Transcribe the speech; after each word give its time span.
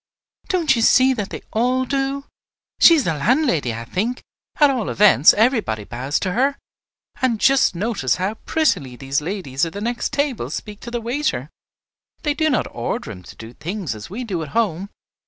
"Don't 0.47 0.75
you 0.75 0.81
see 0.81 1.13
that 1.13 1.29
they 1.29 1.43
all 1.53 1.85
do? 1.85 2.25
She 2.79 2.95
is 2.95 3.03
the 3.03 3.13
landlady, 3.13 3.71
I 3.71 3.85
think; 3.85 4.23
at 4.55 4.71
all 4.71 4.89
events, 4.89 5.31
everybody 5.35 5.83
bows 5.83 6.19
to 6.21 6.31
her. 6.31 6.57
And 7.21 7.39
just 7.39 7.75
notice 7.75 8.15
how 8.15 8.33
prettily 8.33 8.95
these 8.95 9.21
ladies 9.21 9.63
at 9.63 9.73
the 9.73 9.79
next 9.81 10.11
table 10.11 10.49
speak 10.49 10.79
to 10.79 10.89
the 10.89 11.01
waiter. 11.01 11.51
They 12.23 12.33
do 12.33 12.49
not 12.49 12.65
order 12.71 13.11
him 13.11 13.21
to 13.21 13.35
do 13.35 13.53
things 13.53 13.93
as 13.93 14.09
we 14.09 14.23
do 14.23 14.41
at 14.41 14.49
home. 14.57 14.89